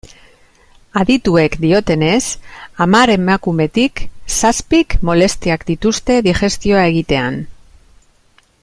Adituek 1.01 1.57
diotenez, 1.65 2.23
hamar 2.85 3.13
emakumetik 3.17 4.03
zazpik 4.39 4.97
molestiak 5.11 5.67
dituzte 5.71 6.17
digestioa 6.31 6.89
egitean. 6.95 7.39